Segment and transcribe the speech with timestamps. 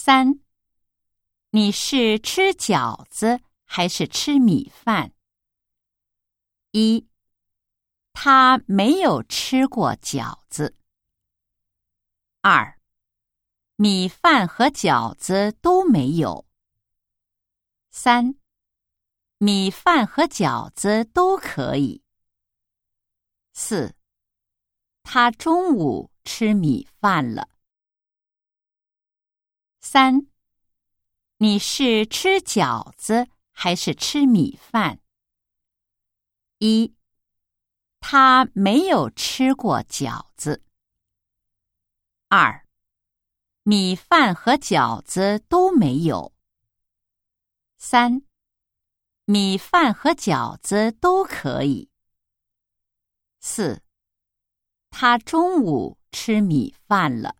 [0.00, 0.38] 三，
[1.50, 5.12] 你是吃饺子还是吃米饭？
[6.70, 7.08] 一，
[8.12, 10.76] 他没有吃过饺子。
[12.42, 12.78] 二，
[13.74, 16.46] 米饭和饺子都没有。
[17.90, 18.36] 三，
[19.38, 22.04] 米饭和饺子都可以。
[23.52, 23.92] 四，
[25.02, 27.48] 他中午吃米饭了。
[29.90, 30.26] 三，
[31.38, 35.00] 你是吃饺子还是吃米饭？
[36.58, 36.94] 一，
[37.98, 40.62] 他没有吃过饺子。
[42.28, 42.66] 二，
[43.62, 46.34] 米饭和饺子都没有。
[47.78, 48.20] 三，
[49.24, 51.88] 米饭和饺子都可以。
[53.40, 53.82] 四，
[54.90, 57.34] 他中午吃米饭了。